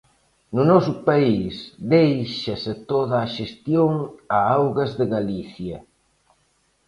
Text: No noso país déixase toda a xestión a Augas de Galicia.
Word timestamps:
No 0.57 0.63
noso 0.71 0.93
país 1.09 1.53
déixase 1.93 2.73
toda 2.91 3.15
a 3.25 3.31
xestión 3.37 3.91
a 4.37 4.39
Augas 4.57 4.91
de 4.99 5.05
Galicia. 5.15 5.77